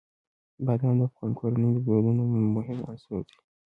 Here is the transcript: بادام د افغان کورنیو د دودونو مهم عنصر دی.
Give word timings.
بادام 0.65 0.93
د 0.99 1.01
افغان 1.09 1.31
کورنیو 1.39 1.73
د 1.75 1.77
دودونو 1.87 2.23
مهم 2.55 2.79
عنصر 2.89 3.19
دی. 3.27 3.37